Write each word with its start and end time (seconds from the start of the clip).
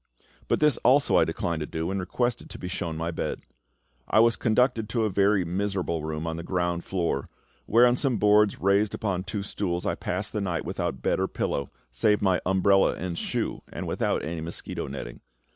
But 0.47 0.59
this 0.59 0.77
also 0.77 1.17
I 1.17 1.25
declined 1.25 1.59
to 1.59 1.67
do, 1.67 1.91
and 1.91 1.99
requested 1.99 2.49
to 2.49 2.57
be 2.57 2.67
shown 2.67 2.97
my 2.97 3.11
bed. 3.11 3.39
I 4.07 4.19
was 4.19 4.35
conducted 4.35 4.89
to 4.89 5.03
a 5.03 5.11
very 5.11 5.45
miserable 5.45 6.01
room 6.03 6.25
on 6.25 6.37
the 6.37 6.43
ground 6.43 6.83
floor, 6.83 7.29
where, 7.67 7.85
on 7.85 7.95
some 7.95 8.17
boards 8.17 8.59
raised 8.59 8.95
upon 8.95 9.23
two 9.23 9.43
stools, 9.43 9.85
I 9.85 9.93
passed 9.93 10.33
the 10.33 10.41
night, 10.41 10.65
without 10.65 11.03
bed 11.03 11.19
or 11.19 11.27
pillow, 11.27 11.69
save 11.91 12.19
my 12.19 12.41
umbrella 12.47 12.95
and 12.95 13.15
shoe, 13.15 13.61
and 13.71 13.85
without 13.87 14.25
any 14.25 14.41
mosquito 14.41 14.87
netting. 14.87 15.19